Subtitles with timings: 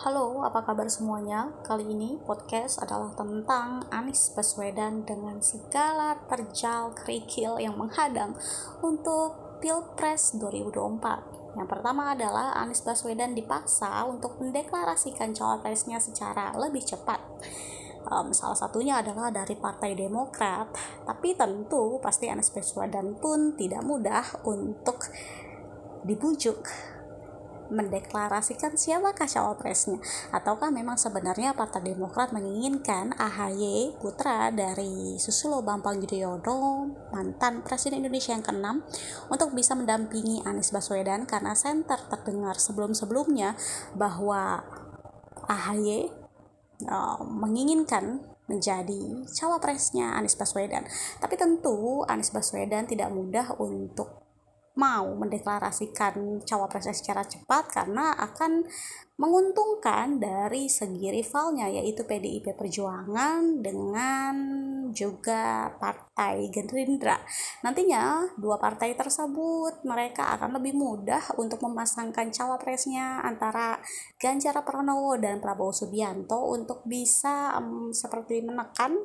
[0.00, 1.52] Halo, apa kabar semuanya?
[1.60, 8.32] Kali ini podcast adalah tentang Anies Baswedan dengan segala terjal kerikil yang menghadang
[8.80, 11.52] untuk Pilpres 2024.
[11.52, 17.20] Yang pertama adalah Anies Baswedan dipaksa untuk mendeklarasikan cawapresnya secara lebih cepat.
[18.08, 24.24] Um, salah satunya adalah dari Partai Demokrat, tapi tentu pasti Anies Baswedan pun tidak mudah
[24.48, 25.04] untuk
[26.08, 26.64] dibujuk
[27.70, 30.02] mendeklarasikan siapakah cawapresnya
[30.34, 38.34] ataukah memang sebenarnya Partai Demokrat menginginkan AHY putra dari Susilo Bambang Yudhoyono mantan Presiden Indonesia
[38.34, 38.82] yang keenam
[39.30, 43.54] untuk bisa mendampingi Anies Baswedan karena center terdengar sebelum-sebelumnya
[43.94, 44.66] bahwa
[45.46, 46.10] AHY
[46.86, 50.82] uh, menginginkan menjadi cawapresnya Anies Baswedan.
[51.22, 54.29] Tapi tentu Anies Baswedan tidak mudah untuk
[54.78, 58.66] mau mendeklarasikan cawapresnya secara cepat karena akan
[59.20, 64.34] menguntungkan dari segi rivalnya yaitu PDIP Perjuangan dengan
[64.96, 67.20] juga Partai Gerindra.
[67.60, 73.76] Nantinya dua partai tersebut mereka akan lebih mudah untuk memasangkan cawapresnya antara
[74.16, 78.96] Ganjar Pranowo dan Prabowo Subianto untuk bisa um, seperti menekan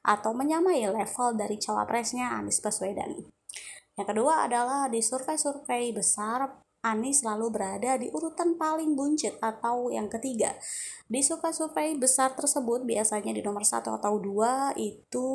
[0.00, 3.39] atau menyamai level dari cawapresnya Anies Baswedan.
[4.00, 6.48] Yang kedua adalah di survei-survei besar
[6.80, 10.56] Anies selalu berada di urutan paling buncit atau yang ketiga.
[11.04, 15.28] Di survei-survei besar tersebut biasanya di nomor satu atau dua itu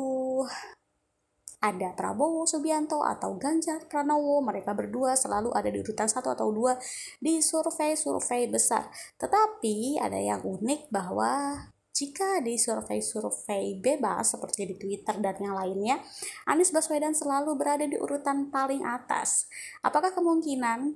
[1.62, 4.42] ada Prabowo Subianto atau Ganjar Pranowo.
[4.42, 6.74] Mereka berdua selalu ada di urutan satu atau dua
[7.22, 8.90] di survei-survei besar.
[9.14, 11.62] Tetapi ada yang unik bahwa
[11.96, 15.96] jika di survei-survei bebas seperti di Twitter dan yang lainnya,
[16.44, 19.48] Anies Baswedan selalu berada di urutan paling atas.
[19.80, 20.92] Apakah kemungkinan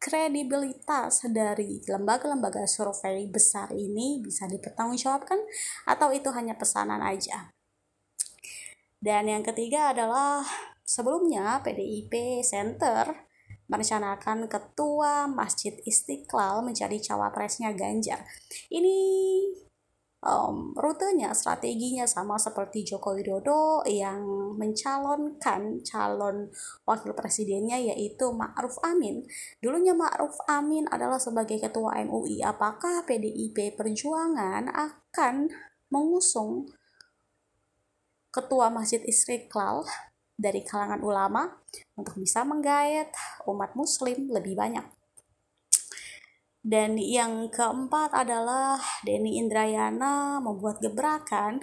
[0.00, 5.36] kredibilitas dari lembaga-lembaga survei besar ini bisa dipertanggungjawabkan
[5.84, 7.52] atau itu hanya pesanan aja?
[8.96, 10.48] Dan yang ketiga adalah
[10.80, 13.28] sebelumnya PDIP Center
[13.68, 18.24] merencanakan ketua Masjid Istiqlal menjadi cawapresnya Ganjar.
[18.72, 18.96] Ini
[20.22, 24.22] um, rutenya, strateginya sama seperti Joko Widodo yang
[24.56, 26.48] mencalonkan calon
[26.86, 29.26] wakil presidennya yaitu Ma'ruf Amin.
[29.58, 32.40] Dulunya Ma'ruf Amin adalah sebagai ketua MUI.
[32.40, 35.50] Apakah PDIP Perjuangan akan
[35.90, 36.70] mengusung
[38.32, 39.84] ketua Masjid Istiqlal
[40.38, 41.60] dari kalangan ulama
[41.98, 43.12] untuk bisa menggait
[43.44, 45.01] umat muslim lebih banyak?
[46.62, 51.58] Dan yang keempat adalah Denny Indrayana membuat gebrakan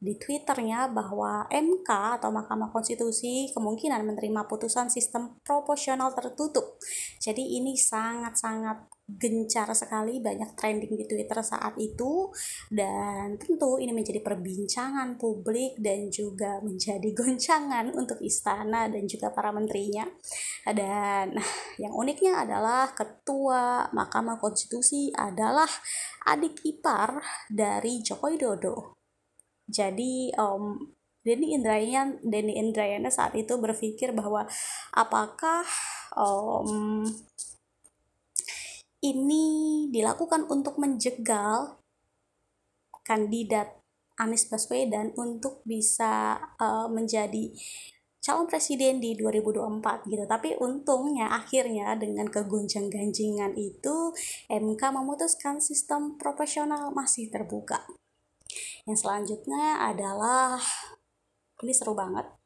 [0.00, 6.80] di Twitternya bahwa MK atau Mahkamah Konstitusi kemungkinan menerima putusan sistem proporsional tertutup.
[7.20, 8.88] Jadi ini sangat-sangat
[9.18, 12.28] gencar sekali banyak trending di Twitter saat itu.
[12.70, 19.50] Dan tentu ini menjadi perbincangan publik dan juga menjadi goncangan untuk istana dan juga para
[19.50, 20.04] menterinya.
[20.68, 21.34] Dan
[21.82, 25.68] yang uniknya adalah ketua Mahkamah Konstitusi adalah
[26.30, 27.18] adik ipar
[27.48, 29.00] dari Joko Widodo
[29.70, 30.90] jadi um,
[31.22, 34.44] Denny Indrayana Denny Indrayana saat itu berpikir bahwa
[34.90, 35.62] apakah
[36.18, 37.06] um,
[39.00, 41.80] ini dilakukan untuk menjegal
[43.00, 43.80] kandidat
[44.20, 47.48] Anies Baswedan untuk bisa uh, menjadi
[48.20, 50.24] calon presiden di 2024 gitu.
[50.28, 54.12] Tapi untungnya akhirnya dengan kegonjang-ganjingan itu
[54.52, 57.80] MK memutuskan sistem proporsional masih terbuka.
[58.84, 60.60] Yang selanjutnya adalah
[61.64, 62.39] ini seru banget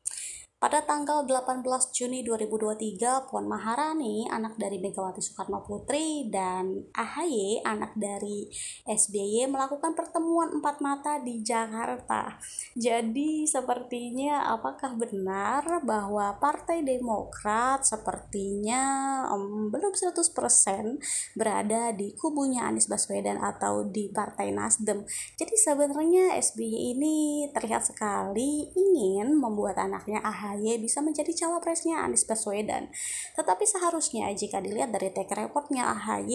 [0.64, 1.60] pada tanggal 18
[1.92, 8.48] Juni 2023, Puan Maharani, anak dari Megawati Soekarno Putri, dan AHY, anak dari
[8.88, 12.40] SBY, melakukan pertemuan empat mata di Jakarta.
[12.80, 18.80] Jadi, sepertinya apakah benar bahwa Partai Demokrat sepertinya
[19.36, 20.16] um, belum 100%
[21.36, 25.04] berada di kubunya Anies Baswedan atau di Partai Nasdem.
[25.36, 27.16] Jadi, sebenarnya SBY ini
[27.52, 32.86] terlihat sekali ingin membuat anaknya AHY AHY bisa menjadi cawapresnya Anies Baswedan.
[33.34, 36.30] Tetapi seharusnya jika dilihat dari track recordnya AHY,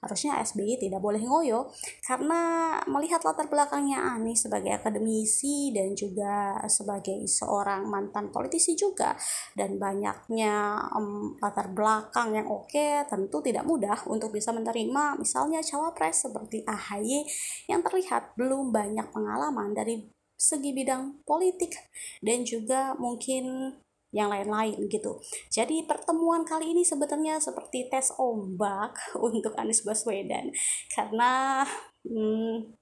[0.00, 1.68] harusnya SBY tidak boleh ngoyo
[2.08, 9.12] karena melihat latar belakangnya Anies sebagai akademisi dan juga sebagai seorang mantan politisi juga
[9.52, 16.24] dan banyaknya um, latar belakang yang oke tentu tidak mudah untuk bisa menerima misalnya cawapres
[16.24, 17.26] seperti AHY
[17.68, 21.72] yang terlihat belum banyak pengalaman dari segi bidang politik
[22.20, 23.72] dan juga mungkin
[24.14, 25.18] yang lain-lain gitu.
[25.52, 28.96] Jadi pertemuan kali ini sebenarnya seperti tes ombak
[29.26, 30.48] untuk Anies Baswedan.
[30.88, 31.64] Karena
[32.06, 32.72] hmm,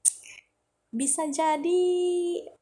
[0.95, 1.83] bisa jadi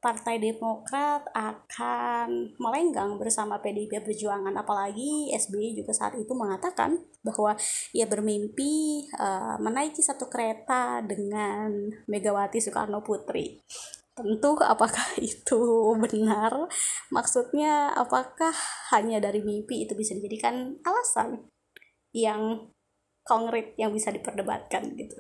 [0.01, 4.57] Partai Demokrat akan melenggang bersama PDIP Perjuangan.
[4.57, 7.53] Apalagi SBY juga saat itu mengatakan bahwa
[7.93, 13.61] ia bermimpi uh, menaiki satu kereta dengan Megawati Soekarno Putri
[14.13, 15.61] tentu apakah itu
[15.97, 16.69] benar?
[17.09, 18.53] Maksudnya apakah
[18.93, 21.49] hanya dari mimpi itu bisa dijadikan alasan
[22.13, 22.69] yang
[23.23, 25.17] konkret yang bisa diperdebatkan gitu.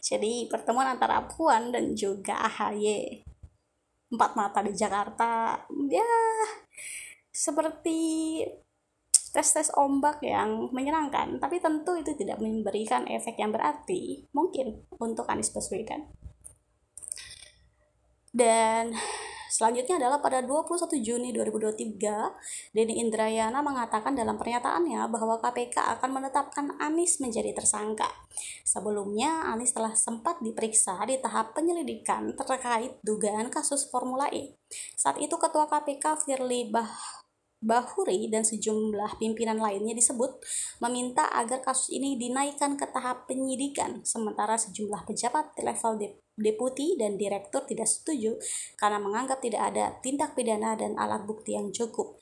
[0.00, 3.26] Jadi pertemuan antara Puan dan juga AHY
[4.10, 5.54] empat mata di Jakarta
[5.86, 6.10] ya
[7.30, 7.98] seperti
[9.30, 11.38] tes-tes ombak yang menyenangkan.
[11.38, 16.19] Tapi tentu itu tidak memberikan efek yang berarti mungkin untuk Anies Baswedan
[18.34, 18.94] dan
[19.50, 26.66] Selanjutnya adalah pada 21 Juni 2023, Denny Indrayana mengatakan dalam pernyataannya bahwa KPK akan menetapkan
[26.78, 28.06] Anies menjadi tersangka.
[28.62, 34.54] Sebelumnya, Anies telah sempat diperiksa di tahap penyelidikan terkait dugaan kasus Formula E.
[34.94, 37.19] Saat itu Ketua KPK Firly Bah
[37.60, 40.40] Bahuri dan sejumlah pimpinan lainnya disebut
[40.80, 46.00] meminta agar kasus ini dinaikkan ke tahap penyidikan, sementara sejumlah pejabat level
[46.40, 48.40] deputi dan direktur tidak setuju
[48.80, 52.16] karena menganggap tidak ada tindak pidana dan alat bukti yang cukup.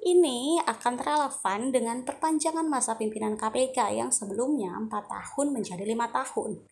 [0.00, 6.66] Ini akan relevan dengan perpanjangan masa pimpinan KPK yang sebelumnya 4 tahun menjadi lima tahun.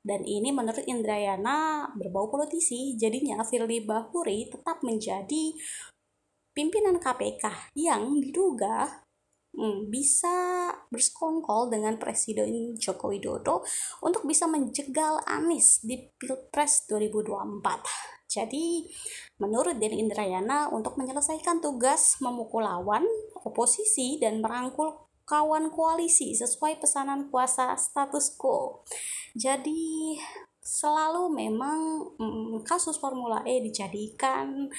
[0.00, 5.52] Dan ini menurut Indrayana berbau politisi, jadinya Firly Bahuri tetap menjadi
[6.52, 9.06] pimpinan KPK yang diduga
[9.54, 13.62] hmm, bisa bersekongkol dengan Presiden Joko Widodo
[14.02, 18.10] untuk bisa menjegal Anies di Pilpres 2024.
[18.30, 18.86] Jadi,
[19.42, 23.02] menurut Denny Indrayana, untuk menyelesaikan tugas memukul lawan,
[23.42, 24.94] oposisi, dan merangkul
[25.26, 28.86] kawan koalisi sesuai pesanan kuasa status quo.
[29.34, 30.14] Jadi,
[30.62, 31.78] selalu memang
[32.14, 34.70] hmm, kasus Formula E dijadikan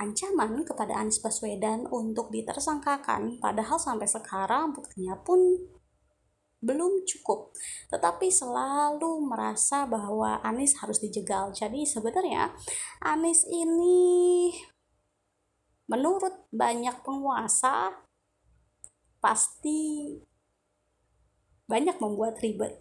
[0.00, 5.60] ancaman kepada Anies Baswedan untuk ditersangkakan padahal sampai sekarang buktinya pun
[6.60, 7.52] belum cukup.
[7.92, 11.52] Tetapi selalu merasa bahwa Anies harus dijegal.
[11.52, 12.52] Jadi sebenarnya
[13.04, 14.52] Anies ini
[15.88, 17.92] menurut banyak penguasa
[19.20, 20.16] pasti
[21.68, 22.80] banyak membuat ribet.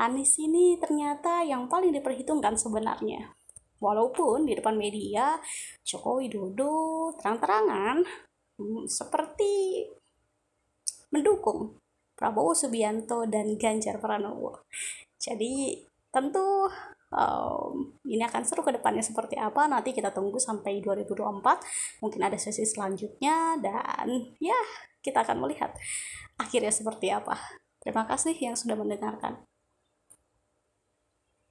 [0.00, 3.39] Anies ini ternyata yang paling diperhitungkan sebenarnya
[3.80, 5.40] Walaupun di depan media
[5.82, 8.04] Joko Widodo terang-terangan
[8.60, 9.84] hmm, seperti
[11.10, 11.80] mendukung
[12.14, 14.68] Prabowo Subianto dan Ganjar Pranowo.
[15.16, 15.80] Jadi
[16.12, 16.68] tentu
[17.14, 22.38] um, ini akan seru ke depannya seperti apa nanti kita tunggu sampai 2024 mungkin ada
[22.38, 24.06] sesi selanjutnya dan
[24.42, 24.58] ya
[25.02, 25.74] kita akan melihat
[26.38, 27.38] akhirnya seperti apa
[27.82, 29.42] terima kasih yang sudah mendengarkan